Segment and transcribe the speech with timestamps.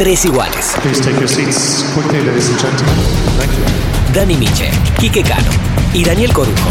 [0.00, 0.76] Tres iguales.
[0.80, 2.94] Please take your seats quickly, ladies and gentlemen.
[3.36, 4.14] Thank you.
[4.14, 5.50] Dani Miche, Quique Cano
[5.92, 6.70] y Daniel Corujo.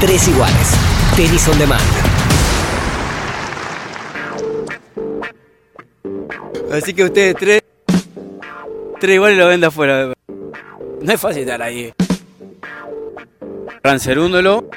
[0.00, 0.74] Tres iguales.
[1.14, 1.80] Tenis on demand.
[6.72, 7.62] Así que ustedes tres,
[8.98, 10.12] tres iguales lo ven de afuera.
[11.02, 11.94] No es fácil estar ahí.
[13.80, 14.68] Fran Cerúndolo,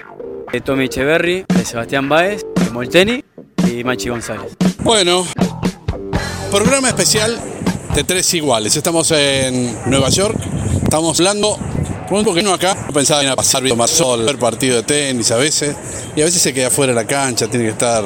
[0.54, 3.24] eh, Tommy Echeverry, Sebastián Báez, eh, Molteni
[3.68, 4.56] y Machi González.
[4.84, 5.26] Bueno,
[6.52, 7.38] programa especial
[7.96, 8.76] de tres iguales.
[8.76, 10.38] Estamos en Nueva York,
[10.84, 11.58] estamos hablando
[12.08, 12.76] con un poquito acá.
[12.94, 15.76] Pensaba en pasar bien más sol, ver partido de tenis a veces,
[16.16, 18.04] y a veces se queda fuera de la cancha, tiene que estar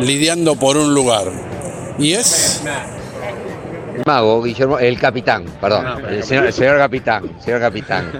[0.00, 1.30] lidiando por un lugar.
[1.98, 2.62] Y es
[3.96, 8.12] El mago, Guillermo, el capitán, perdón, el señor, el señor capitán, señor capitán.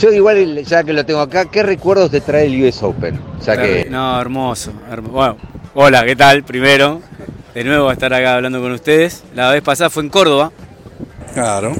[0.00, 3.20] Yo igual, ya que lo tengo acá, ¿qué recuerdos te trae el US Open?
[3.44, 5.36] Ya que No, hermoso, hermo- Bueno,
[5.74, 6.44] hola, ¿qué tal?
[6.44, 7.00] Primero,
[7.58, 9.24] de nuevo estar acá hablando con ustedes.
[9.34, 10.52] La vez pasada fue en Córdoba.
[11.34, 11.74] claro.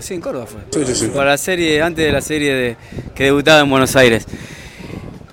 [0.00, 0.62] Sí, en Córdoba fue.
[0.72, 1.12] Sí, sí, sí.
[1.14, 2.76] Para la serie, antes de la serie de,
[3.14, 4.26] que debutaba en Buenos Aires.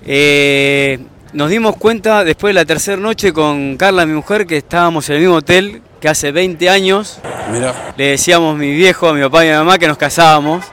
[0.05, 0.99] Eh,
[1.33, 5.15] nos dimos cuenta después de la tercera noche con Carla, mi mujer, que estábamos en
[5.15, 7.19] el mismo hotel que hace 20 años.
[7.51, 9.97] Mira, Le decíamos a mi viejo, a mi papá y a mi mamá que nos
[9.97, 10.63] casábamos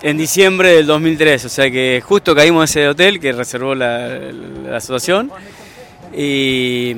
[0.00, 1.44] en diciembre del 2003.
[1.44, 5.30] O sea que justo caímos en ese hotel que reservó la, la asociación.
[6.16, 6.96] Y,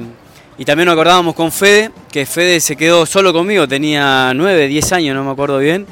[0.61, 4.93] y también nos acordábamos con Fede, que Fede se quedó solo conmigo, tenía 9, 10
[4.93, 5.87] años, no me acuerdo bien.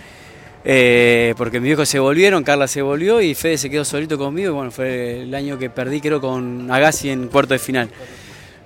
[0.71, 4.51] eh, porque mis viejos se volvieron, Carla se volvió y Fede se quedó solito conmigo.
[4.51, 7.89] Y bueno, fue el año que perdí, creo, con Agassi en cuarto de final.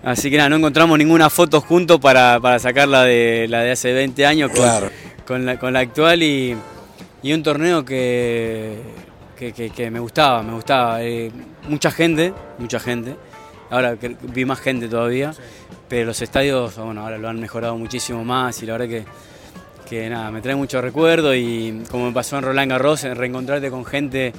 [0.02, 3.92] Así que nada, no encontramos ninguna foto juntos para, para sacarla de la de hace
[3.92, 4.90] 20 años con, Claro.
[5.24, 6.56] con, la, con la actual y,
[7.22, 8.78] y un torneo que,
[9.38, 11.04] que, que- que me gustaba, me gustaba.
[11.04, 11.30] Eh,
[11.68, 13.14] mucha gente, mucha gente.
[13.70, 15.32] Ahora que- vi más gente todavía,
[15.92, 19.04] pero los estadios, bueno, ahora lo han mejorado muchísimo más y la verdad que,
[19.86, 23.68] que nada, me trae mucho recuerdo y como me pasó en Roland Garros, en reencontrarte
[23.68, 24.32] con gente,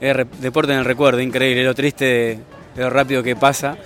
[0.00, 2.38] es deporte en el recuerdo, increíble, lo triste
[2.76, 3.76] lo rápido que pasa.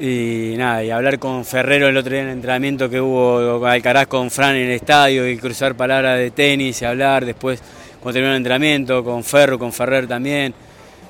[0.00, 4.06] Y nada, y hablar con Ferrero el otro día en el entrenamiento que hubo Alcaraz
[4.06, 7.62] con Fran en el estadio y cruzar palabras de tenis y hablar después
[8.00, 10.54] cuando terminó el entrenamiento con Ferro, con Ferrer también.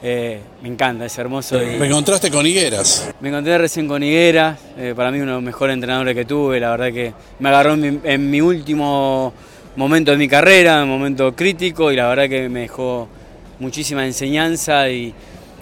[0.02, 1.62] Eh, me encanta, es hermoso.
[1.62, 3.12] y- me encontraste con Higueras.
[3.20, 6.58] me encontré recién con Higuera, eh, para mí uno de los mejores entrenadores que tuve,
[6.58, 9.32] la verdad que me agarró en mi, en mi último
[9.76, 13.08] momento de mi carrera, un momento crítico y la verdad que me dejó
[13.58, 15.12] muchísima enseñanza y,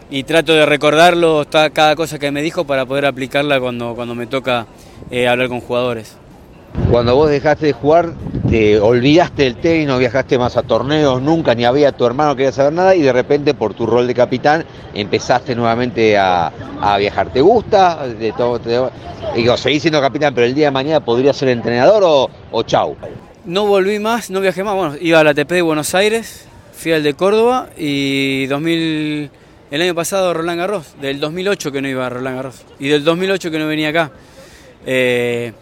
[0.09, 4.29] y trato de recordarlo cada cosa que me dijo para poder aplicarla cuando, cuando me
[4.29, 4.67] toca
[5.11, 6.17] eh, hablar con jugadores.
[6.91, 8.15] Cuando vos dejaste de jugar,
[8.49, 12.53] te olvidaste del tenis, no viajaste más a torneos, nunca, ni había tu hermano, quería
[12.53, 14.65] saber nada, y de repente por tu rol de capitán
[14.95, 16.51] empezaste nuevamente a,
[16.99, 17.31] viajar.
[17.33, 18.07] ¿Te gusta?
[18.07, 18.59] De todo,
[19.35, 22.97] digo, seguís siendo capitán, pero el día de mañana podrías ser entrenador o, o chau.
[23.45, 24.75] No volví más, no viajé más.
[24.75, 29.31] Bueno, iba a la ATP de Buenos Aires, fui al de Córdoba y 2000,
[29.71, 30.95] el año pasado Roland Garros.
[31.01, 34.11] Del 2008 que no iba a Roland Garros y del 2008 que no venía acá.
[34.87, 35.53] Eh,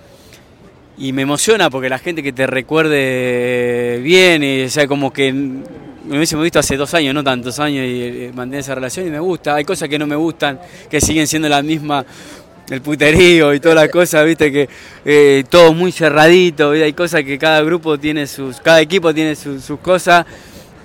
[0.99, 5.33] y me emociona porque la gente que te recuerde bien, y, o sea, como que
[5.33, 9.11] me hubiésemos visto hace dos años, no tantos años, y eh, mantener esa relación y
[9.11, 9.57] me gusta.
[9.57, 10.59] Hay cosas que no me gustan,
[10.89, 12.05] que siguen siendo las mismas,
[12.71, 14.69] el puterío y todas las cosas, viste, que
[15.05, 16.85] eh, todo muy cerradito, ¿viste?
[16.85, 20.25] hay cosas que cada grupo tiene sus, cada equipo tiene sus, sus cosas.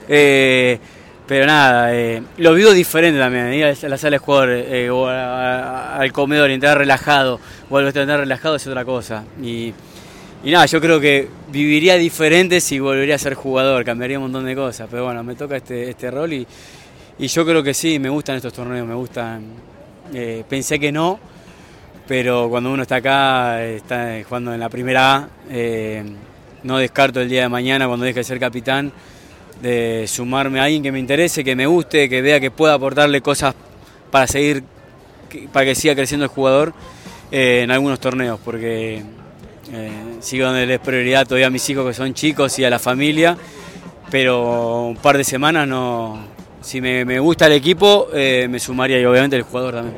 [0.10, 0.80] eh,
[1.28, 5.08] pero nada, eh, lo vivo diferente también, ir a la sala de jugador eh, o
[5.08, 7.40] a- a- al comedor y entrar relajado,
[7.70, 9.24] o al entrar relajado es otra cosa.
[9.42, 9.74] Y,
[10.44, 14.46] y nada, yo creo que viviría diferente si volvería a ser jugador, cambiaría un montón
[14.46, 16.48] de cosas, pero bueno, me toca este, este rol y,
[17.20, 19.44] y yo creo que sí, me gustan estos torneos, me gustan.
[20.14, 21.20] eh, pensé que no,
[22.08, 26.04] pero cuando uno está acá, está jugando en la primera A, eh,
[26.64, 28.92] no descarto el día de mañana, cuando deje de ser capitán,
[29.62, 33.22] de sumarme a alguien que me interese, que me guste, que vea que pueda aportarle
[33.22, 33.54] cosas
[34.10, 34.64] para seguir,
[35.54, 36.74] para que siga creciendo el jugador
[37.32, 39.04] eh, en algunos torneos, porque
[39.74, 39.92] eh,
[40.22, 43.38] sigo dándoles prioridad todavía a mis hijos que son chicos y a la familia,
[44.10, 46.30] pero un par de semanas no.
[46.62, 49.96] Si me, gusta el equipo, eh, me sumaría y obviamente el jugador también.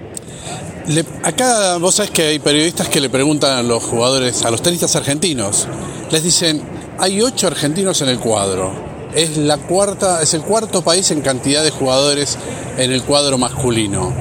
[0.88, 4.62] Le- acá vos sabés que hay periodistas que le preguntan a los jugadores, a los
[4.62, 5.68] tenistas argentinos,
[6.10, 6.62] les dicen,
[7.00, 8.72] hay ocho argentinos en el cuadro.
[9.14, 12.38] Es la cuarta, es el cuarto país en cantidad de jugadores
[12.78, 14.14] en el cuadro masculino.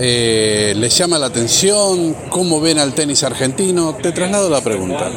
[0.00, 2.14] Eh, ¿Les llama la atención?
[2.30, 3.96] ¿Cómo ven al tenis argentino?
[3.96, 5.10] Te traslado la pregunta.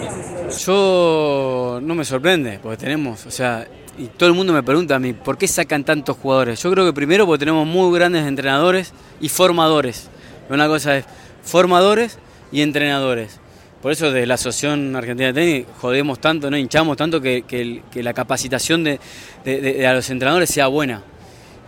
[0.65, 3.67] Yo no me sorprende, porque tenemos, o sea,
[3.99, 6.63] y todo el mundo me pregunta a mí, ¿por qué sacan tantos jugadores?
[6.63, 10.09] Yo creo que primero porque tenemos muy grandes entrenadores y formadores.
[10.49, 11.05] Una cosa es
[11.43, 12.17] formadores
[12.51, 13.39] y entrenadores.
[13.83, 18.13] por eso desde la Asociación Argentina de Tenis jodemos tanto, no hinchamos tanto que, la
[18.13, 18.99] capacitación de,
[19.45, 21.03] de, de, a los entrenadores sea buena.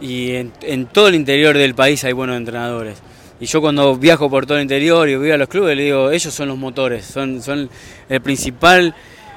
[0.03, 3.01] Y en, en, todo el interior del país hay buenos entrenadores.
[3.39, 6.11] Y yo cuando viajo por todo el interior y voy a los clubes, le digo,
[6.11, 7.69] ellos son los motores, son, son
[8.09, 8.93] el principal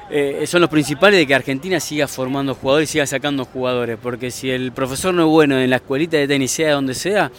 [0.09, 4.31] eh, son los principales de que Argentina siga formando jugadores y siga sacando jugadores, porque
[4.31, 7.29] si el profesor no es bueno en la escuelita de tenis, sea donde sea,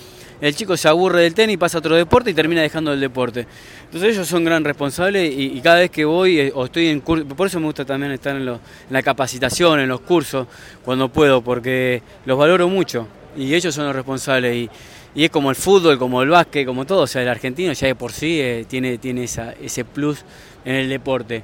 [0.41, 3.47] el chico se aburre del tenis, pasa a otro deporte y termina dejando el deporte.
[3.87, 7.01] Entonces ellos son gran responsables y, y cada vez que voy eh, o estoy en
[7.01, 8.61] curso, por eso me gusta también estar en, lo, en
[8.91, 10.47] la capacitación, en los cursos,
[10.85, 14.55] cuando puedo, porque los valoro mucho y ellos son los responsables.
[14.55, 14.71] Y,
[15.15, 17.87] y es como el fútbol, como el básquet, como todo, o sea, el argentino ya
[17.87, 20.25] de por sí eh, tiene, tiene esa, ese plus
[20.65, 21.43] en el deporte.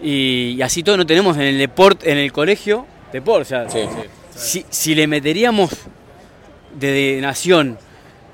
[0.00, 3.42] Y, y, así todo no tenemos en el deporte, en el colegio, deporte.
[3.42, 4.08] O sea, sí, sí.
[4.34, 5.70] Si, si, le meteríamos
[6.78, 7.78] de, de, nación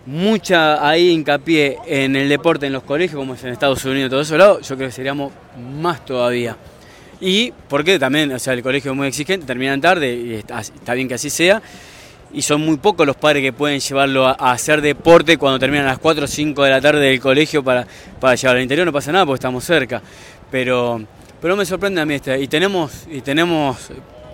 [0.05, 4.21] mucha ahí hincapié en el deporte en los colegios, como es en Estados Unidos, todo
[4.21, 5.33] eso lado, yo creo que seríamos
[5.81, 6.57] más todavía.
[7.21, 10.95] Y porque también, o sea, el colegio es muy exigente, terminan tarde, y está, está
[10.95, 11.63] bien que así sea,
[12.33, 15.87] y son muy pocos los padres que pueden llevarlo a, a, hacer deporte cuando terminan
[15.87, 17.87] a las 4 o 5 de la tarde del colegio para,
[18.21, 20.03] para llevarlo al interior, no pasa nada porque estamos cerca.
[20.51, 21.01] Pero
[21.43, 22.41] pero me sorprende a mí este.
[22.41, 23.77] Y tenemos, y tenemos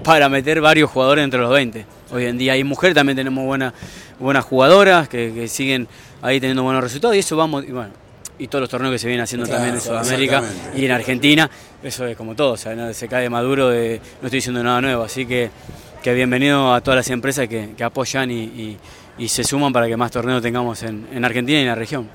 [0.05, 1.87] para meter varios jugadores entre los 20.
[2.13, 3.73] Hoy en día hay mujeres, también tenemos buenas
[4.19, 5.89] buenas jugadoras que, que, siguen
[6.21, 7.93] ahí teniendo buenos resultados y eso vamos, y bueno,
[8.39, 10.43] y todos los torneos que se vienen haciendo claro, también en Sudamérica
[10.77, 11.49] y en Argentina,
[11.83, 15.05] eso es como todo, o sea, se cae maduro, de, no estoy diciendo nada nuevo,
[15.05, 15.51] así que,
[16.03, 18.77] que bienvenido a todas las empresas que, que apoyan y,
[19.19, 22.09] y, se suman para que más torneos tengamos en, en Argentina y en la región.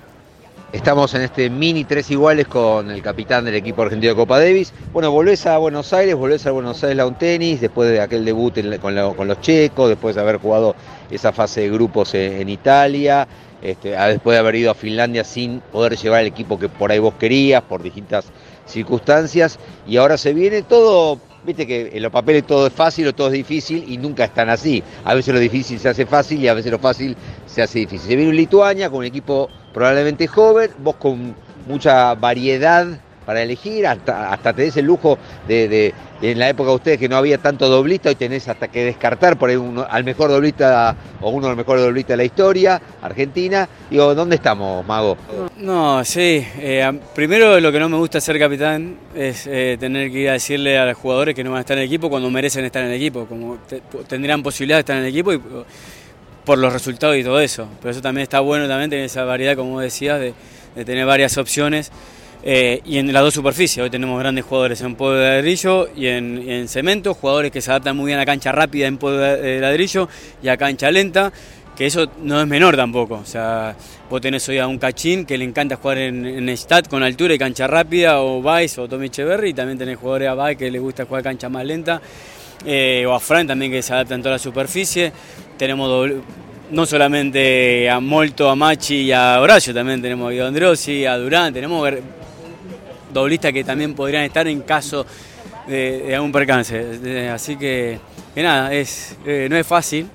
[0.72, 4.74] Estamos en este mini tres iguales con el capitán del equipo argentino de Copa Davis.
[4.92, 8.56] Bueno, volvés a Buenos Aires, volvés a Buenos Aires Lawn Tennis, después de aquel debut
[8.80, 10.76] con, con, los checos, después de haber jugado
[11.12, 13.28] esa fase de grupos en, en Italia,
[13.62, 17.00] este, después de haber ido a Finlandia sin poder llevar el equipo que por ahí
[17.00, 18.26] vos querías, por distintas
[18.66, 23.13] circunstancias, y ahora se viene todo Viste que en los papeles todo es fácil o
[23.13, 24.81] todo es difícil y nunca están así.
[25.04, 28.10] A veces lo difícil se hace fácil y a veces lo fácil se hace difícil.
[28.10, 31.36] Se viene Lituania con un equipo probablemente joven, vos con
[31.68, 32.88] mucha variedad
[33.25, 35.18] para elegir, hasta, hasta tenés el lujo
[35.48, 38.86] de, en la época de ustedes que no había tanto doblista, hoy tenés hasta que
[38.86, 42.24] descartar por ahí uno, al mejor doblista o uno de los mejores doblistas de la
[42.24, 43.68] historia, Argentina.
[43.90, 45.18] Digo, ¿dónde estamos, Mago?
[45.58, 50.20] No, sí, eh, primero lo que no me gusta ser capitán es eh, tener que
[50.20, 52.30] ir a decirle a los jugadores que no van a estar en el equipo cuando
[52.30, 55.42] merecen estar en el equipo, como te, tendrán posibilidad de estar en el equipo y
[56.44, 57.68] por los resultados y todo eso.
[57.81, 60.34] Pero eso también está bueno también tener esa variedad, como decías, de,
[60.75, 61.92] de tener varias opciones.
[62.45, 66.07] Eh, y en las dos superficies, hoy tenemos grandes jugadores en polvo de ladrillo y
[66.07, 69.62] en, en, cemento, jugadores que se adaptan muy bien a cancha rápida en polvo de
[69.62, 70.10] ladrillo
[70.42, 71.31] y a cancha lenta,
[71.74, 73.16] que eso no es menor tampoco.
[73.16, 73.75] O sea,
[74.10, 77.34] vos tenés hoy a un cachín que le encanta jugar en, en stat con altura
[77.34, 80.69] y cancha rápida, o Vice o Tommy Echeverry, y también tenés jugadores a Vice que
[80.69, 82.01] le gusta jugar cancha más lenta,
[82.66, 85.13] eh, o a Frank también que se adapta en toda la superficie.
[85.57, 86.12] Tenemos
[86.72, 91.18] no solamente a Molto, a Machi y a Horacio, también tenemos a Guido Androsi, a
[91.18, 91.89] Durán, tenemos
[93.13, 95.06] doblistas que también podrían estar en caso
[95.68, 97.30] de, algún percance.
[97.31, 98.00] Así que,
[98.36, 100.07] nada, es, eh, no es fácil.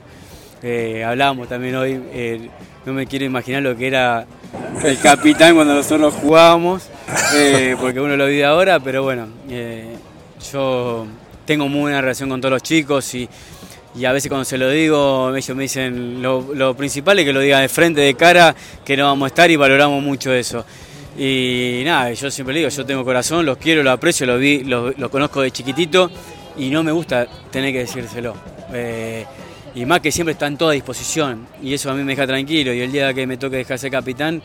[0.62, 2.48] Eh, hablábamos también hoy, eh,
[2.84, 4.26] no me quiero imaginar lo que era
[4.82, 6.88] el capitán cuando nosotros jugábamos,
[7.80, 9.28] porque uno lo vive ahora, pero bueno,
[10.52, 11.06] yo
[11.44, 13.28] tengo muy buena relación con todos los chicos y,
[13.94, 17.32] y a veces cuando se lo digo, ellos me dicen lo, lo principal es que
[17.32, 20.64] lo diga de frente, de cara, que no vamos a estar y valoramos mucho eso.
[21.18, 24.94] Y nada, yo siempre digo, yo tengo corazón, los quiero, los aprecio, los vi, los,
[25.10, 26.08] conozco de chiquitito
[26.56, 28.36] y no me gusta tener que decírselo.
[28.72, 29.26] Eh,
[29.74, 32.80] y más que siempre están toda disposición y eso a mí me deja tranquilo y
[32.80, 34.40] el día que me toque dejar ser capitán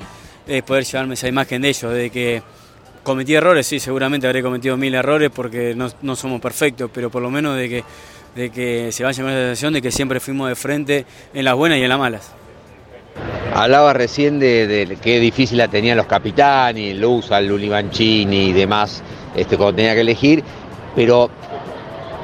[0.47, 2.41] es poder llevarme esa imagen de ellos, de que
[3.03, 7.21] cometí errores, sí, seguramente habré cometido mil errores porque no, no somos perfectos, pero por
[7.21, 7.83] lo menos de que,
[8.35, 11.53] de que se vaya con la sensación de que siempre fuimos de frente en las
[11.53, 12.31] buenas y en las malas.
[13.53, 19.03] Hablaba recién de, de, qué difícil la tenían los capitanes, Lusa, Luli Mancini y demás,
[19.35, 20.43] este, cuando tenía que elegir,
[20.95, 21.29] pero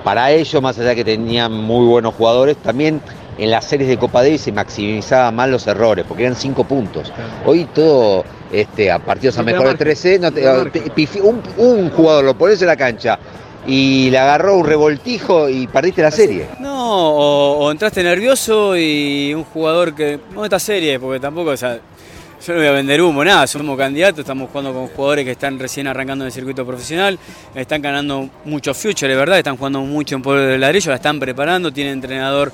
[0.04, 3.00] para ellos, más allá de que tenían muy buenos jugadores, también
[3.38, 7.14] en las series de Copa Davis se maximizaban más los errores, porque eran cinco puntos.
[7.46, 12.26] Hoy todo, este, a partidos a mejor de 13, no te, te, un, un, jugador
[12.26, 13.20] lo pones en la cancha
[13.68, 16.48] y le agarró un revoltijo y perdiste la serie.
[16.60, 20.20] No, o, entraste nervioso y un jugador que.
[20.34, 23.78] No esta serie, porque tampoco, o sea, yo no voy a vender humo, nada, somos
[23.78, 27.20] candidatos, estamos jugando con jugadores que están recién arrancando en el circuito profesional,
[27.54, 31.20] están ganando mucho future, de verdad, están jugando mucho en pueblo de ladrillo, la están
[31.20, 32.52] preparando, tiene entrenador,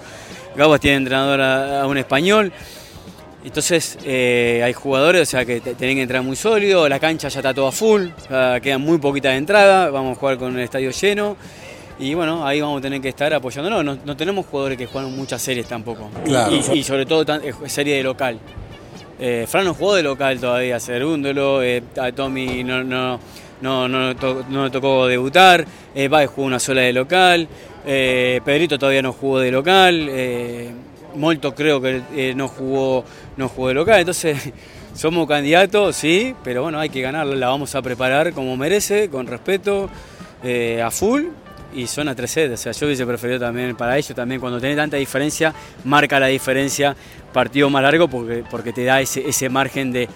[0.55, 2.51] Gabas tiene entrenador a un español.
[3.45, 7.39] Entonces eh, hay jugadores, o sea, que tienen que entrar muy sólido, la cancha ya
[7.39, 10.89] está toda full, ya quedan muy poquitas de entrada, vamos a jugar con el estadio
[10.91, 11.37] lleno.
[11.97, 13.85] Y bueno, ahí vamos a tener que estar apoyándonos.
[13.85, 16.09] No, no tenemos jugadores que juegan muchas series tampoco.
[16.25, 16.53] Claro.
[16.73, 18.37] Y, y sobre todo tan- eh, serie de local.
[19.17, 23.17] Eh, Fran no jugó de local todavía, Cerúndolo, eh, a Tommy no, no,
[23.61, 27.47] no, no, to- no le tocó debutar, eh, Baez jugó una sola de local,
[27.85, 30.09] eh, Pedrito todavía no jugó de local,
[31.15, 33.03] Molto creo que eh, no, jugó,
[33.37, 34.51] no jugó de local, entonces
[34.95, 39.27] somos candidatos, sí, pero bueno, hay que ganarla, la vamos a preparar como merece, con
[39.27, 39.89] respeto,
[40.43, 41.23] eh, a full.
[41.73, 44.61] Y son a tres sets, o sea, yo hubiese preferido también para ellos también, cuando
[44.61, 45.53] tenés tanta diferencia,
[45.83, 46.95] marca la diferencia,
[47.33, 50.07] partido más largo porque, porque te da ese, ese margen de,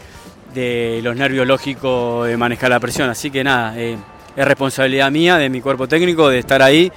[0.54, 3.10] de los nervios lógicos de manejar la presión.
[3.10, 3.98] Así que nada, eh,
[4.36, 6.92] es responsabilidad mía, de mi cuerpo técnico, de estar ahí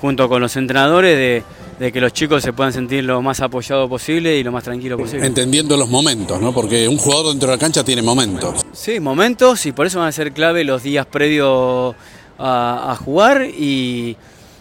[0.00, 1.42] junto con los entrenadores, de,
[1.84, 4.96] de que los chicos se puedan sentir lo más apoyado posible y lo más tranquilo
[4.98, 5.26] posible.
[5.26, 6.52] Entendiendo los momentos, ¿no?
[6.52, 8.64] Porque un jugador dentro de la cancha tiene momentos.
[8.72, 11.94] Sí, momentos y por eso van a ser clave los días previos
[12.38, 14.16] a, a jugar y,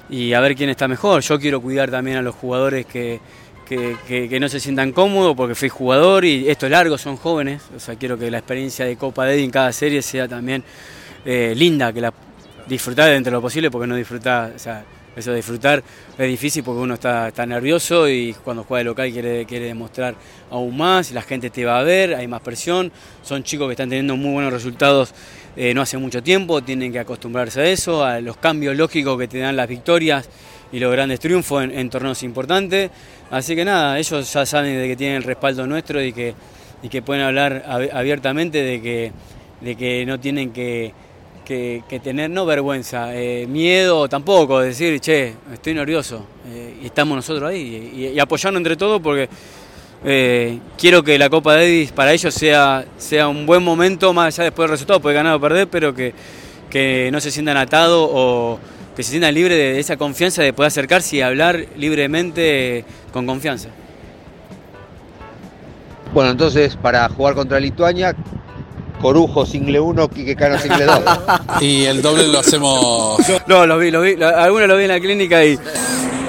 [0.09, 1.21] y a ver quién está mejor.
[1.21, 3.19] Yo quiero cuidar también a los jugadores que,
[3.67, 7.17] que, que- que no se sientan cómodos porque fui jugador y esto es largo, son
[7.17, 7.61] jóvenes.
[7.75, 10.63] O sea, quiero que la experiencia de Copa Daddy en cada serie sea también
[11.25, 12.13] eh, linda, que la
[12.67, 13.95] disfrutar dentro de lo posible porque no
[14.55, 14.83] o sea,
[15.15, 15.83] eso disfrutar
[16.17, 20.15] es difícil porque uno está, está nervioso y cuando juega de local quiere, quiere demostrar
[20.51, 22.91] aún más, la gente te va a ver, hay más presión,
[23.23, 25.13] son chicos que están teniendo muy buenos resultados
[25.57, 29.27] eh, no hace mucho tiempo, tienen que acostumbrarse a eso, a los cambios lógicos que
[29.29, 30.27] te dan las victorias
[30.71, 32.91] y los grandes triunfos en, en torneos importantes.
[33.31, 36.33] Así que nada, ellos ya saben de que tienen el respaldo nuestro y que,
[36.83, 39.11] y que pueden hablar ab- abiertamente de que,
[39.61, 40.91] de que no tienen que,
[41.45, 47.15] que- que tener, no vergüenza, eh, miedo tampoco, decir, che, estoy nervioso eh, y estamos
[47.15, 49.29] nosotros ahí y, y apoyarnos entre todos porque
[50.03, 54.45] eh, quiero que la Copa Davis para ellos sea, sea un buen momento, más allá
[54.45, 56.13] después del resultado, puede ganar o perder, pero que,
[56.69, 58.59] que no se sientan atados o
[58.95, 63.69] que se sientan libres de esa confianza de poder acercarse y hablar libremente con confianza.
[66.13, 68.15] Bueno, entonces para jugar contra Lituania,
[69.05, 70.99] Corujo single 1, Quique Cano single 2.
[71.61, 73.19] Y el doble lo hacemos.
[73.45, 75.59] No, lo vi, lo vi, lo- algunos lo vi en la clínica y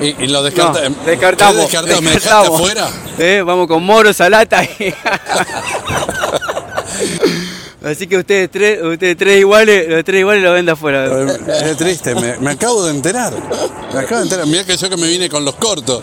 [0.02, 1.56] Y, y lo descarta, no, descartamos.
[1.56, 2.02] ¿Qué descartamos?
[2.02, 2.61] ¿Me dejaste descartamos.
[2.61, 2.88] afuera?
[3.18, 4.92] Eh, vamos con Moro, Salata y...
[7.83, 11.06] Así que ustedes tres, ustedes tres iguales, los tres iguales lo ven de afuera.
[11.64, 13.33] Es triste, me, me acabo de enterar.
[13.95, 14.45] Me acabo de enterar.
[14.47, 16.02] Mirá que yo que me vine con los cortos.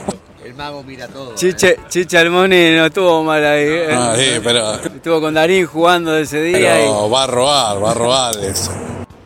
[0.54, 1.34] El mago mira todo.
[1.34, 3.64] Chiche, Chiche Almoni no estuvo mal ahí.
[3.66, 3.88] eh.
[3.92, 7.94] Ah, sí, pero, Estuvo con Darín jugando ese día pero va a robar, va a
[7.96, 8.72] robar eso.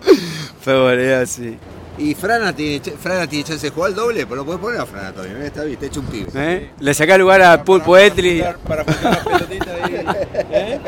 [0.06, 1.58] y fue bueno, es así.
[1.98, 4.86] Y Frana tiene, Frana tiene chance de jugar el doble, pero lo puedes poner a
[4.86, 5.44] Frana todavía, ¿no?
[5.44, 6.30] está bien, está hecho un pibe.
[6.34, 6.70] ¿Eh?
[6.80, 8.42] Le saca lugar a Pulpo Etli.
[8.66, 10.06] Para pelotita ahí.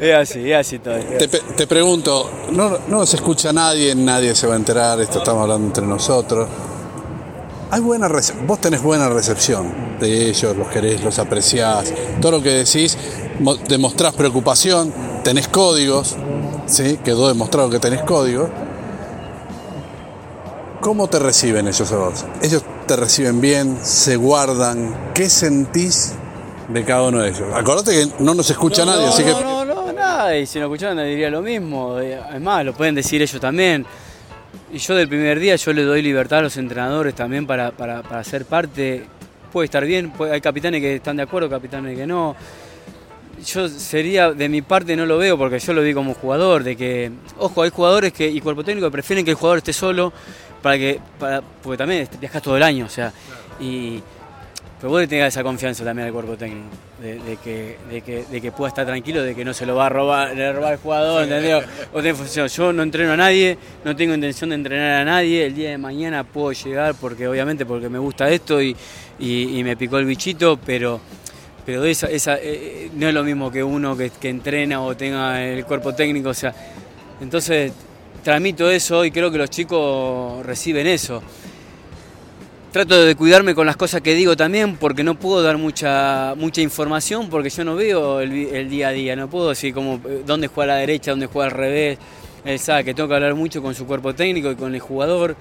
[0.00, 0.94] Es así, es así todo.
[1.18, 5.18] Te, pe- te pregunto, no, no nos escucha nadie, nadie se va a enterar, esto
[5.18, 6.48] estamos hablando entre nosotros.
[7.70, 8.08] Hay buena
[8.46, 12.96] vos tenés buena recepción de ellos, los querés, los apreciás, todo lo que decís,
[13.40, 16.16] mo- demostrás preocupación, tenés códigos,
[16.66, 16.98] ¿sí?
[17.04, 18.48] quedó demostrado que tenés códigos.
[20.80, 22.24] ¿Cómo te reciben ellos a?
[22.40, 26.14] Ellos te reciben bien, se guardan, ¿qué sentís
[26.68, 27.42] de cada uno de ellos?
[27.54, 29.32] Acordate que no nos escucha nadie, no, así que...
[29.32, 30.36] no, no, no, nada.
[30.38, 31.98] Y si no escucharan, diría lo mismo.
[31.98, 33.84] Eh, Es más, lo pueden decir ellos también.
[34.70, 38.02] Y yo del primer día yo le doy libertad a los entrenadores también para, para,
[38.02, 39.04] para ser parte.
[39.52, 42.36] Puede estar bien, hay capitanes que están de acuerdo, capitanes que no.
[43.46, 46.76] Yo sería, de mi parte no lo veo porque yo lo vi como jugador, de
[46.76, 50.12] que, ojo, hay jugadores que, y cuerpo técnico que prefieren que el jugador esté solo
[50.60, 53.12] para que, para, porque también viajas todo el año, o sea,
[53.60, 54.02] y,
[54.80, 56.68] pero vos le tengas esa confianza también al cuerpo técnico,
[57.02, 59.74] de, de que, de, que, de que pueda estar tranquilo, de que no se lo
[59.74, 61.64] va a robar, le robar el jugador, ¿entendés?
[61.92, 62.46] O.
[62.46, 65.78] Yo no entreno a nadie, no tengo intención de entrenar a nadie, el día de
[65.78, 68.76] mañana puedo llegar porque obviamente porque me gusta esto y,
[69.18, 71.00] y, y me picó el bichito, pero
[71.66, 75.44] pero esa, esa, eh, no es lo mismo que uno que, que entrena o tenga
[75.44, 76.54] el cuerpo técnico, o sea,
[77.20, 77.72] entonces
[78.22, 81.22] transmito eso y creo que los chicos reciben eso.
[82.72, 86.60] Trato de cuidarme con las cosas que digo también porque no puedo dar mucha mucha
[86.60, 90.22] información porque yo no veo el, el día a día, no puedo decir como eh,
[90.26, 91.98] dónde juega a la derecha, dónde juega al revés.
[92.44, 95.34] Él sabe que tengo que hablar mucho con su cuerpo técnico y con el jugador.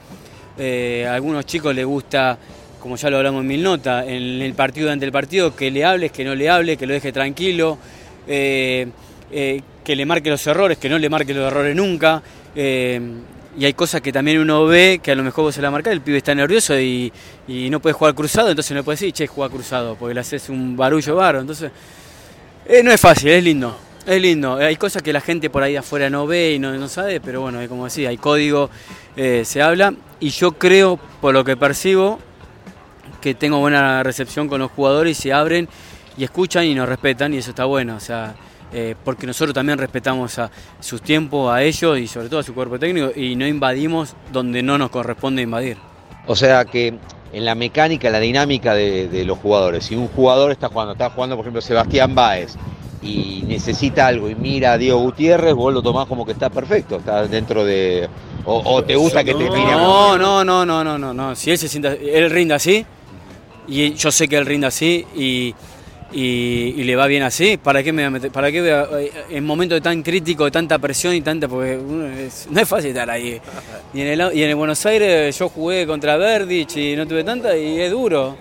[0.58, 2.38] Eh, a algunos chicos les gusta,
[2.80, 5.84] como ya lo hablamos en mil notas, en el partido ante el partido, que le
[5.84, 7.78] hables, que no le hable, que lo deje tranquilo,
[8.26, 8.88] eh,
[9.30, 12.24] que le marque los errores, que no le marque los errores nunca.
[13.58, 15.72] Eh, y hay cosas que también uno ve que a lo mejor vos se la
[15.72, 17.12] marcás, el pibe está nervioso y,
[17.48, 20.50] y no puede jugar cruzado, entonces no puede decir, che, juega cruzado, porque le haces
[20.50, 21.42] un barullo baro.
[21.42, 21.72] Entonces,
[22.66, 23.78] eh, no es fácil, es lindo.
[24.06, 26.88] Es lindo, hay cosas que la gente por ahí afuera no ve y no, no
[26.88, 28.70] sabe, pero bueno, como decía, hay código,
[29.18, 32.18] eh, se habla y yo creo, por lo que percibo,
[33.20, 35.68] que tengo buena recepción con los jugadores y se abren
[36.18, 38.34] y escuchan y nos respetan y eso está bueno, o sea,
[38.74, 42.54] eh, porque nosotros también respetamos a sus tiempos, a ellos y sobre todo a su
[42.54, 45.78] cuerpo técnico y no invadimos donde no nos corresponde invadir.
[46.26, 46.94] O sea que
[47.34, 51.10] en la mecánica, la dinámica de, de los jugadores, si un jugador está jugando, está
[51.10, 52.56] jugando por ejemplo Sebastián Báez
[53.02, 56.98] y necesita algo y mira a Diego Gutiérrez, vos lo tomás como que está perfecto,
[56.98, 58.10] está dentro de...
[58.46, 61.36] O, o te gusta que te mire a No, no, no, no, no, no, no.
[61.36, 62.86] Si él se sienta, él rinde así,
[63.68, 65.54] y yo sé que él rinde así y,
[66.12, 68.32] y- y le va bien así, ¿para qué me voy a meter?
[68.32, 71.80] ¿Para qué voy a- eh, en momentos tan crítico, de tanta presión y tanta, porque
[72.26, 73.40] es- no es fácil estar ahí.
[73.94, 77.24] Y en, el, y en el Buenos Aires yo jugué contra Verdich y no tuve
[77.24, 78.38] tanta y es duro.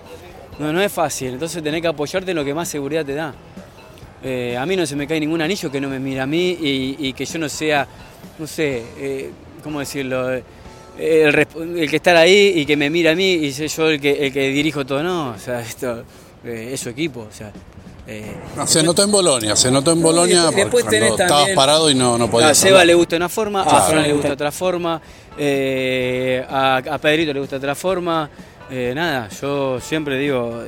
[0.59, 3.33] No, no es fácil, entonces tenés que apoyarte en lo que más seguridad te da.
[4.23, 6.57] Eh, a mí no se me cae ningún anillo que no me mire a mí
[6.59, 7.87] y, y que yo no sea,
[8.39, 9.29] no sé, eh,
[9.63, 10.33] ¿cómo decirlo?
[10.33, 10.43] Eh,
[10.99, 14.25] el que estar ahí y que me mira a mí y soy yo el que,
[14.25, 16.03] el que dirijo todo, no, o sea, esto
[16.49, 17.51] eh, es su equipo, o sea.
[18.07, 18.35] eh,
[18.65, 22.17] se notó en Bolonia, se notó en Bolonia después porque cuando estabas parado y no,
[22.17, 22.87] no podías a Seba hablar.
[22.87, 23.81] le gusta una forma, a.
[23.81, 25.01] Fran le gusta otra forma,
[25.37, 28.29] eh, a, a Pedrito le gusta otra forma.
[28.69, 30.63] eh, nada, yo siempre digo,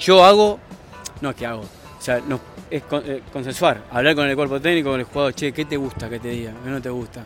[0.00, 0.58] yo hago,
[1.20, 2.40] no es que hago, o sea, no,
[2.70, 6.08] es con- consensuar, hablar con el cuerpo técnico, con el jugador, che, ¿qué te gusta
[6.08, 6.52] que te diga?
[6.64, 7.22] ¿Qué no te gusta?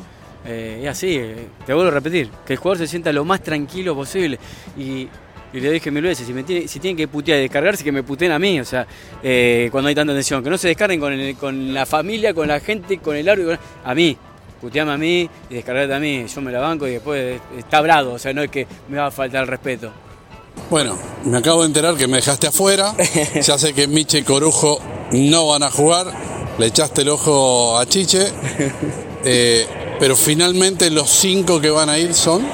[0.49, 1.21] Y así,
[1.66, 4.38] te vuelvo a repetir, que el jugador se sienta lo más tranquilo posible.
[4.78, 5.09] Y,
[5.57, 7.93] y le dije mil veces, si, me tiene- si tienen que putear y descargarse, que
[7.93, 8.87] me puteen a mí, o sea,
[9.23, 12.49] eh, cuando hay tanta tensión, que no se descarguen con, el- con la familia, con
[12.49, 14.17] la gente, con el árbitro, a mí,
[14.61, 18.13] puteame a mí y descargarte a mí, yo me la banco y después está brado,
[18.15, 19.91] o sea, no es que me va a faltar el respeto.
[20.71, 22.95] Bueno, me acabo de enterar que me dejaste afuera.
[23.43, 24.81] Ya sé que Miche y Corujo
[25.13, 26.07] no van a jugar.
[26.59, 28.27] Le echaste el ojo a Chiche.
[29.25, 29.67] Eh,
[29.99, 32.47] pero finalmente los cinco que van a ir son.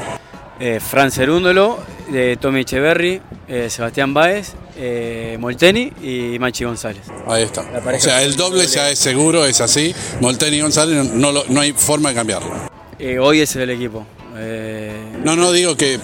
[0.59, 1.79] Eh, Fran Cerúndolo,
[2.13, 7.03] eh, Tommy Echeverry, eh, Sebastián Báez, eh, Molteni y Machi González.
[7.27, 7.61] Ahí está.
[7.63, 9.95] O sea, el doble ya es seguro, es así.
[10.21, 12.51] Molteni y González no, lo- no hay forma de cambiarlo.
[12.99, 14.07] Eh, hoy ese es el equipo.
[14.37, 14.93] Eh,
[15.25, 15.99] No, no digo que.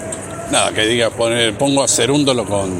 [0.50, 2.70] Nada, que diga poner, pongo a Cerúndolo con.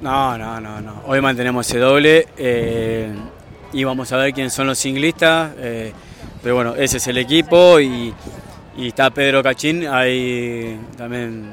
[0.00, 1.02] No, no, no, no.
[1.06, 3.08] Hoy mantenemos ese doble eh,
[3.72, 5.52] y vamos a ver quiénes son los singlistas.
[5.58, 5.92] eh,
[6.42, 8.14] pero bueno, ese es el equipo y,
[8.76, 11.46] y está Pedro Cachín ahí también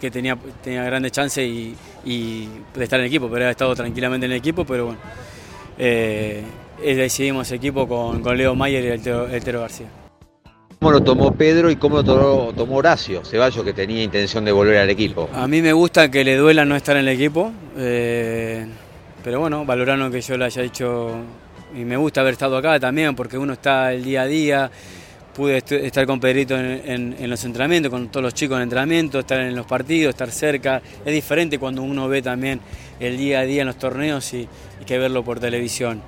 [0.00, 3.74] que tenía, tenía grandes chances y, y de estar en el equipo, pero ha estado
[3.74, 5.00] tranquilamente en el equipo, pero bueno.
[5.78, 6.42] Eh,
[6.82, 9.86] eh, decidimos equipo con, con Leo Mayer y el Tero, el Tero García.
[10.78, 14.52] ¿Cómo lo tomó Pedro y cómo lo tomó, tomó Horacio Ceballos, que tenía intención de
[14.52, 15.30] volver al equipo?
[15.32, 18.66] A mí me gusta que le duela no estar en el equipo, eh,
[19.22, 21.10] pero bueno, valoraron que yo le haya dicho
[21.74, 24.70] y me gusta haber estado acá también porque uno está el día a día,
[25.34, 28.62] pude est- estar con Pedrito en, en- en los entrenamientos, con todos los chicos en
[28.64, 32.60] entrenamiento, estar en los partidos, estar cerca, es diferente cuando uno ve también
[33.00, 34.48] el día a día en los torneos y,
[34.80, 36.00] y que verlo por televisión.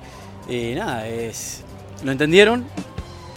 [0.49, 1.63] Y nada, es,
[2.03, 2.65] lo entendieron,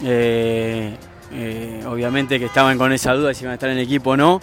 [0.03, 0.91] eh,
[1.33, 4.17] eh, obviamente que estaban con esa duda si iban a estar en el equipo o
[4.17, 4.41] no.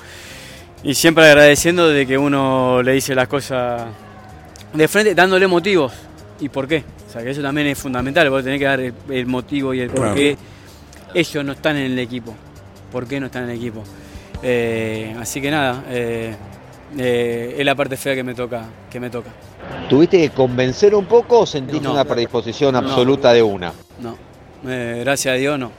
[0.85, 3.83] Y siempre agradeciendo de que uno le dice las cosas
[4.73, 5.93] de frente, dándole motivos
[6.41, 6.85] y por qué.
[7.09, 9.81] O sea, que eso también es fundamental, vos tenés que dar el, el motivo y
[9.81, 10.15] el por Claro.
[11.15, 12.35] Ellos no están en el equipo.
[12.93, 13.83] ¿Por qué no están en el equipo?
[14.43, 16.35] Eh, así que nada, eh,
[16.97, 18.65] eh, es la parte fea que me toca.
[18.91, 19.31] Que me toca.
[19.89, 21.93] ¿Tuviste que convencer un poco o sentiste No.
[21.93, 22.79] una predisposición No.
[22.79, 23.73] absoluta de una?
[24.01, 24.17] No,
[24.67, 25.71] Eh, gracias a Dios no.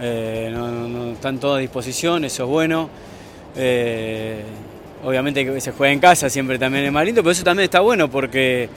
[0.00, 2.90] Eh, no, no- no están todos a disposición, eso es bueno.
[3.56, 4.42] Eh,
[5.04, 7.80] obviamente que se juega en casa siempre también es más lindo, pero eso también está
[7.80, 8.68] bueno porque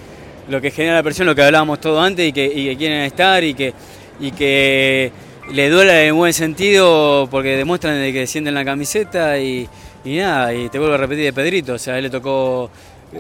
[0.50, 3.02] lo que genera la presión, lo que hablábamos todo antes y que, y que quieren
[3.02, 3.74] estar y que,
[4.20, 5.12] y que
[5.52, 9.68] le duela en buen sentido porque demuestran de que sienten la camiseta y,
[10.04, 12.70] y nada, y te vuelvo a repetir de Pedrito, o sea, a él le tocó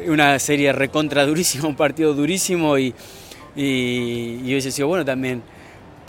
[0.07, 2.93] una serie recontra durísima, un partido durísimo y,
[3.55, 5.41] y, y hubiese sido bueno también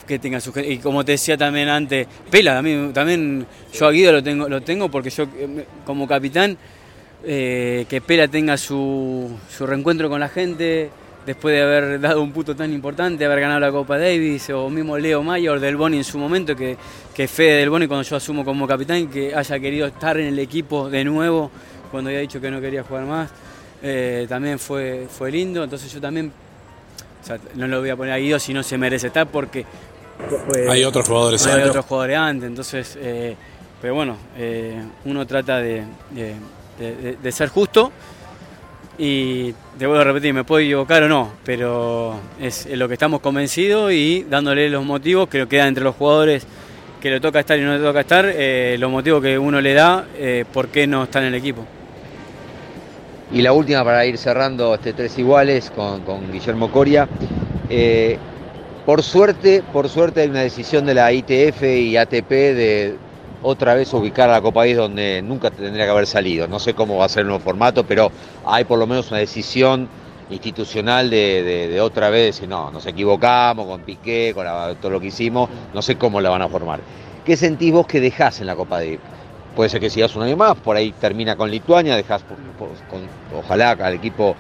[0.06, 4.12] que tenga su y como te decía también antes Pela también también yo a Guido
[4.12, 6.56] lo tengo lo tengo porque yo eh, como capitán
[7.24, 10.88] eh, que Pela tenga su, su reencuentro con la gente
[11.28, 14.96] después de haber dado un puto tan importante haber ganado la Copa Davis o mismo
[14.96, 16.74] Leo Mayor del Boni en su momento que
[17.14, 20.38] que Fede del Boni cuando yo asumo como capitán que haya querido estar en el
[20.38, 21.50] equipo de nuevo
[21.90, 23.30] cuando había dicho que no quería jugar más
[23.82, 26.32] eh, también fue fue lindo entonces yo también
[27.22, 29.66] o sea, no lo voy a poner a Guido si no se merece estar porque
[30.48, 31.68] pues, Hay otros jugadores hay antes.
[31.68, 33.36] otros jugadores antes, entonces eh,
[33.82, 36.34] pero bueno, eh, uno trata de, de-
[36.78, 37.92] de- de ser justo
[38.98, 43.20] y te vuelvo a repetir, me puedo equivocar o no, pero es lo que estamos
[43.20, 46.44] convencidos y dándole los motivos que quedan entre los jugadores
[47.00, 49.72] que le toca estar y no le toca estar, eh, los motivos que uno le
[49.72, 51.64] da, eh, por qué no está en el equipo.
[53.32, 57.08] Y la última para ir cerrando este tres iguales con, con Guillermo Coria.
[57.70, 58.18] Eh,
[58.84, 62.96] por suerte, por suerte hay una decisión de la ITF y ATP de
[63.40, 66.48] otra vez ubicar a la Copa 10 donde nunca tendría que haber salido.
[66.48, 69.20] No sé cómo va a ser el nuevo formato, pero hay por lo menos una
[69.20, 69.90] decisión
[70.28, 74.44] institucional de, de- otra vez decir, no, nos equivocamos con Piqué, con
[74.78, 76.84] todo lo que hicimos, no sé cómo la van a formar.
[77.24, 79.00] ¿Qué sentís vos que dejás en la Copa de
[79.58, 82.22] Puede ser que sigas un año más, por ahí termina con Lituania, dejas
[83.36, 84.36] ojalá al equipo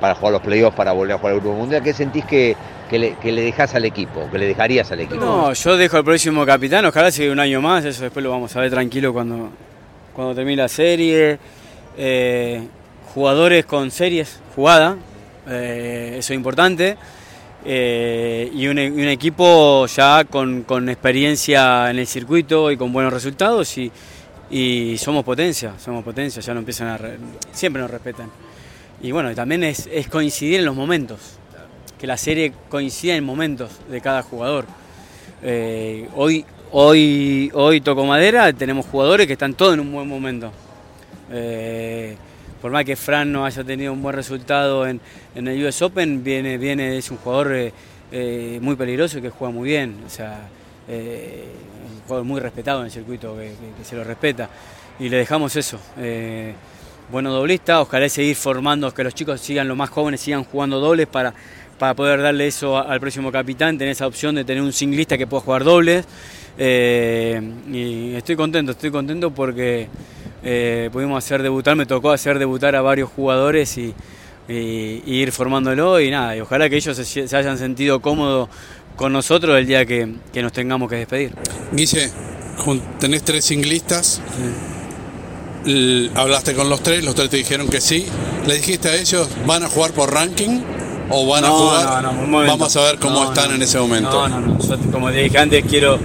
[0.00, 1.82] para jugar los playoffs, para volver a jugar el Grupo Mundial.
[1.82, 2.54] ¿Qué sentís que,
[2.92, 5.24] le, que le dejás al equipo, que le dejarías al equipo?
[5.24, 8.54] No, yo dejo al próximo capitán, ojalá siga un año más, eso después lo vamos
[8.54, 9.50] a ver tranquilo cuando,
[10.14, 11.36] cuando termine la serie.
[11.98, 12.62] Eh,
[13.12, 14.96] jugadores con series jugada,
[15.48, 16.96] eh, eso es importante.
[17.64, 22.92] Eh, y, un, y un equipo ya con, con experiencia en el circuito y con
[22.92, 23.90] buenos resultados y,
[24.50, 26.98] y somos potencia, somos potencia, ya no empiezan a...
[26.98, 27.18] re-
[27.52, 28.28] siempre nos respetan.
[29.02, 31.18] Y bueno, también es, es coincidir en los momentos,
[31.98, 34.66] que la serie coincida en momentos de cada jugador.
[35.42, 40.52] Eh, hoy, hoy, hoy toco madera, tenemos jugadores que están todos en un buen momento.
[41.32, 42.16] Eh,
[42.60, 45.00] por más que Fran no haya tenido un buen resultado en,
[45.34, 47.72] en el US Open, viene, viene, es un jugador
[48.12, 49.94] eh, muy peligroso y que juega muy bien.
[52.10, 54.50] Jugador muy respetado en el circuito, que, se lo respeta.
[54.98, 55.78] Y le dejamos eso.
[55.96, 56.54] eh,
[57.10, 61.08] bueno doblista, ojalá seguir formando, que los chicos sigan, los más jóvenes sigan jugando dobles
[61.08, 61.34] para,
[61.78, 65.26] para poder darle eso al próximo capitán, tener esa opción de tener un singlista que
[65.26, 66.04] pueda jugar dobles.
[66.58, 67.40] Eh,
[67.72, 69.88] y estoy contento, estoy contento porque
[70.42, 73.94] eh, pudimos hacer debutar, me tocó hacer debutar a varios jugadores y
[74.48, 78.48] ir formándolo y nada, y ojalá que ellos se, se hayan sentido cómodos
[78.96, 81.34] con nosotros el día que, que nos tengamos que despedir.
[81.72, 82.10] Guille,
[82.98, 84.20] tenés tres singlistas.
[86.14, 88.06] Hablaste con los tres, los tres te dijeron que sí.
[88.46, 90.60] ¿Le dijiste a ellos, van a jugar por ranking
[91.10, 92.02] o van a No, jugar?
[92.02, 92.38] no, no.
[92.46, 94.26] Vamos a ver cómo están en ese momento.
[94.28, 94.58] No, no, no.
[94.58, 95.98] Yo, como te dije antes, quiero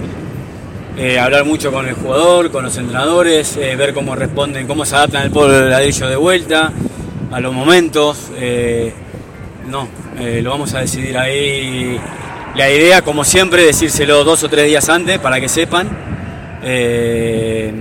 [0.98, 4.94] eh, hablar mucho con el jugador, con los entrenadores, eh, ver cómo responden, cómo se
[4.96, 6.72] adaptan al polvo de ladrillo de vuelta,
[7.32, 8.18] a los momentos.
[8.36, 8.92] eh,
[9.68, 9.88] no,
[10.42, 11.98] lo vamos a decidir ahí.
[12.56, 15.88] La idea, como siempre, decírselo dos o tres días antes para que sepan.
[16.62, 17.72] eh,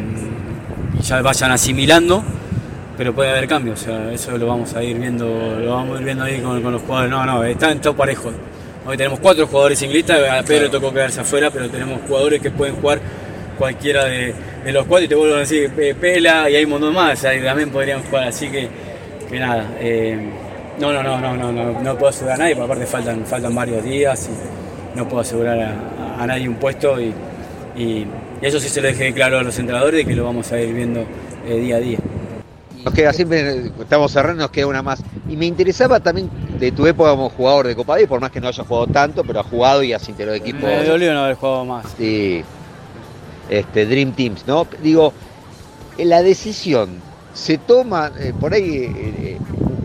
[0.99, 2.23] y ya vayan asimilando
[2.97, 5.25] pero puede haber cambios, o sea, eso lo vamos a ir viendo,
[5.59, 7.11] lo vamos a ir viendo ahí con, con los jugadores.
[7.11, 8.33] No, no, están todos parejos.
[8.85, 12.51] Hoy tenemos cuatro jugadores inglistas, a Pedro le tocó quedarse afuera, pero tenemos jugadores que
[12.51, 13.01] pueden jugar
[13.57, 14.33] cualquiera de,
[14.63, 17.19] de los cuatro y te vuelvo a decir eh, Pela y hay un montón más,
[17.19, 18.69] o sea, también podrían jugar, así que,
[19.29, 19.65] que nada.
[19.81, 20.17] eh,
[20.79, 23.53] no, no, no, no, no, no, no puedo asegurar a nadie, porque aparte faltan, faltan
[23.53, 24.54] varios días y
[24.95, 27.13] no puedo asegurar a, a nadie un puesto y,
[27.75, 28.05] y-
[28.41, 30.59] y eso sí se lo dejé claro a los entrenadores de que lo vamos a
[30.59, 31.05] ir viendo
[31.47, 31.97] eh, día a día.
[32.83, 35.01] Nos queda siempre, estamos cerrando, nos queda una más.
[35.27, 36.29] Y me interesaba también
[36.59, 39.23] de tu época como jugador de Copa D, por más que no haya jugado tanto,
[39.23, 40.61] pero ha jugado y has integrado equipos.
[40.63, 41.85] Me dolió no haber jugado más.
[41.97, 42.43] Sí,
[43.49, 44.67] este, Dream Teams, ¿no?
[44.83, 45.13] Digo,
[45.97, 46.89] la decisión
[47.33, 49.37] se toma, eh, por ahí eh,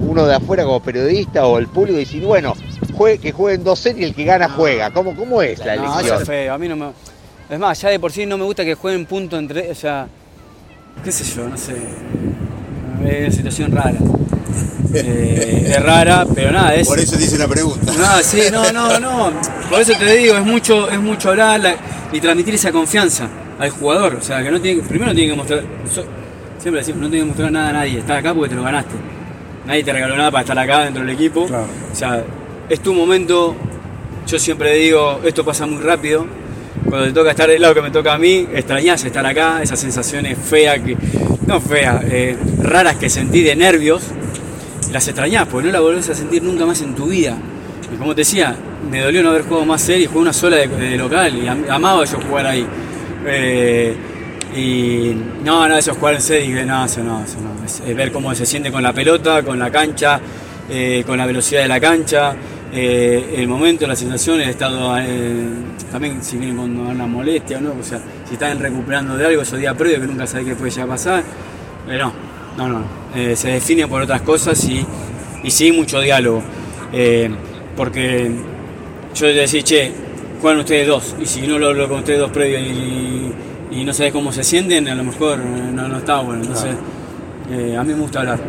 [0.06, 2.54] uno de afuera como periodista o el público dice, bueno,
[3.00, 4.90] juegue, que jueguen dos series y el que gana juega.
[4.90, 6.20] ¿Cómo, cómo es la No, eso elección?
[6.22, 6.52] es feo.
[6.54, 6.86] A mí no me.
[7.48, 9.70] Es más, ya de por sí no me gusta que jueguen punto entre.
[9.70, 10.06] O sea.
[11.02, 11.48] ¿Qué sé yo?
[11.48, 11.76] No sé.
[13.06, 13.94] Es una situación rara.
[14.92, 16.86] Eh, es rara, pero nada, es.
[16.86, 17.90] Por eso te hice la pregunta.
[17.98, 19.32] Nada, sí, no, no, no.
[19.70, 21.76] Por eso te digo, es mucho, es mucho hablar la-
[22.12, 24.16] y transmitir esa confianza al jugador.
[24.16, 25.62] O sea, que no tiene, primero tiene que mostrar.
[25.90, 26.04] so-
[26.58, 28.00] siempre decimos, no tiene que mostrar nada a nadie.
[28.00, 28.94] Estás acá porque te lo ganaste.
[29.66, 31.42] Nadie te regaló nada para estar acá dentro del equipo.
[31.44, 32.22] O sea,
[32.70, 33.54] es tu momento.
[34.26, 36.26] Yo siempre digo, esto pasa muy rápido.
[36.88, 39.78] Cuando te toca estar del lado que me toca a mí, extrañas estar acá, esas
[39.78, 40.96] sensaciones feas que.
[41.46, 44.02] No feas, eh, raras que sentí de nervios
[44.92, 47.36] las extrañás, porque no la volvés a sentir nunca más en tu vida.
[47.92, 48.54] Y como te decía,
[48.88, 52.04] me dolió no haber jugado más series, jugué una sola de, local y am- amaba
[52.04, 52.64] yo jugar ahí.
[53.26, 53.94] Eh,
[54.56, 57.64] y no, no, eso jugar en serie, no, eso no, eso no.
[57.64, 60.20] Es, es ver cómo se siente con la pelota, con la cancha,
[60.68, 62.34] eh, con la velocidad de la cancha,
[62.72, 65.48] eh, el momento, la sensación, el estado, eh,
[65.90, 69.42] también si vienen con una molestia o no, o sea, si están recuperando de algo
[69.42, 71.24] esos días previos que nunca sabés qué puede llegar a pasar,
[71.88, 72.12] eh, no,
[72.56, 74.86] no, no, eh, se define por otras cosas y,
[75.42, 76.42] y sí mucho diálogo,
[76.92, 77.28] eh,
[77.76, 78.30] porque
[79.16, 79.92] yo le decía, che,
[80.40, 83.32] juegan ustedes dos, y si no lo hablo con ustedes dos previos y,
[83.72, 86.42] y no sabes cómo se sienten, a lo mejor no, no está bueno.
[86.42, 86.76] Entonces,
[87.50, 88.40] eh, a mí me gusta hablar.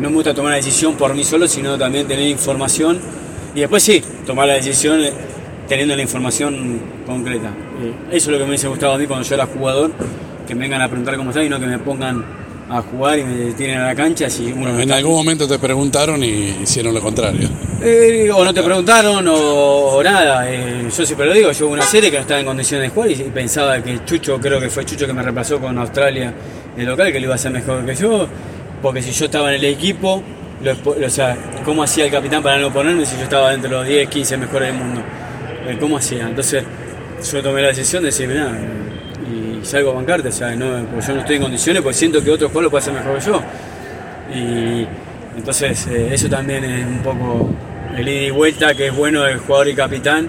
[0.00, 2.98] No me gusta tomar la decisión por mí solo, sino también tener información
[3.54, 5.12] y después sí, tomar la decisión eh,
[5.68, 7.50] teniendo la información concreta.
[8.10, 9.90] Eso es lo que me hubiese gustado a mí cuando yo era jugador,
[10.46, 12.24] que me vengan a preguntar cómo está y no que me pongan
[12.68, 14.28] a jugar y me tiren a la cancha.
[14.30, 17.48] Si uno no En algún momento te preguntaron y hicieron lo contrario.
[17.82, 20.50] Eh, o no te preguntaron o, o nada.
[20.50, 22.94] eh, yo siempre lo digo, yo hubo una serie que no estaba en condiciones de
[22.94, 26.32] jugar y, y pensaba que Chucho, creo que fue Chucho que me reemplazó con Australia
[26.76, 28.26] de local, que lo iba a hacer mejor que yo,
[28.80, 30.22] porque si yo estaba en el equipo,
[30.64, 33.86] lo o sea, ¿cómo hacía el capitán para no ponerme si yo estaba entre los
[33.86, 35.02] 10, 15 mejores del mundo?
[35.68, 36.24] Eh, ¿Cómo hacía?
[36.26, 36.64] Entonces
[37.32, 38.50] yo tomé la decisión de decir, mirá,
[39.30, 42.22] y salgo a bancarte, o sea, no, porque yo no estoy en condiciones, porque siento
[42.22, 43.42] que otro jugador lo puede hacer mejor que yo.
[44.34, 44.86] Y
[45.38, 47.50] entonces eh, eso también es un poco
[47.96, 50.28] el ida y vuelta que es bueno del jugador y capitán.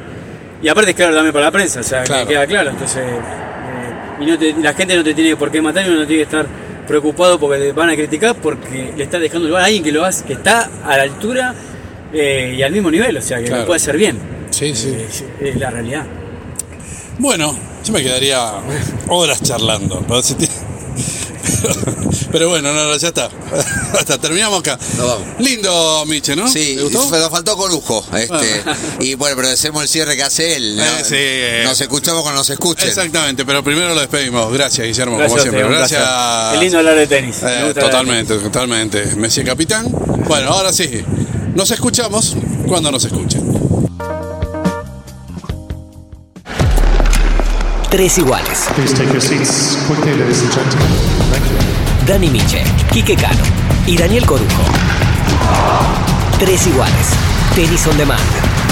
[0.61, 2.69] Y aparte es claro también para la prensa, o sea, que queda claro.
[2.71, 5.99] Entonces, eh, y no te- la gente no te tiene por qué matar y uno
[5.99, 6.45] no tiene que estar
[6.87, 10.23] preocupado porque van a criticar porque le está dejando lugar a alguien que lo hace,
[10.25, 11.53] que está a la altura
[12.13, 13.61] eh, y al mismo nivel, o sea, que Claro.
[13.61, 14.17] lo puede hacer bien.
[14.51, 14.89] Sí, sí.
[14.89, 16.05] Eh, Es, es la realidad.
[17.17, 18.39] Bueno, yo me quedaría
[19.09, 20.03] horas charlando.
[20.07, 20.35] Pero, si
[22.31, 23.29] pero bueno, no, no, ya está.
[23.93, 24.77] Hasta terminamos acá.
[24.97, 25.27] Nos vamos.
[25.39, 26.47] Lindo, Miche, ¿no?
[26.47, 28.05] Sí, nos faltó Corujo.
[28.15, 28.63] Este,
[28.99, 30.77] y bueno, pero hacemos el cierre que hace él.
[30.77, 30.83] ¿no?
[30.83, 31.61] Eh, sí, eh.
[31.63, 32.87] Nos escuchamos cuando nos escuchen.
[32.87, 34.51] Exactamente, pero primero lo despedimos.
[34.53, 35.77] Gracias, Guillermo, Gracias como siempre.
[35.77, 36.53] Gracias.
[36.53, 37.37] Qué lindo hablar de tenis.
[37.43, 39.15] Eh, totalmente, totalmente.
[39.15, 39.87] Messi capitán.
[40.27, 41.03] Bueno, ahora sí.
[41.55, 42.35] Nos escuchamos
[42.67, 43.64] cuando nos escuchen.
[51.31, 51.85] Thank you.
[52.05, 53.41] Dani Miche, Quique Cano
[53.87, 54.63] y Daniel Corujo.
[56.37, 57.07] Tres iguales.
[57.55, 58.64] Tenis on demand.